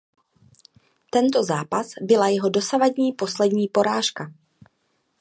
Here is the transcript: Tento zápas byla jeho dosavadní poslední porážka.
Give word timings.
Tento 1.11 1.43
zápas 1.43 1.93
byla 2.01 2.27
jeho 2.27 2.49
dosavadní 2.49 3.13
poslední 3.13 3.67
porážka. 3.67 4.33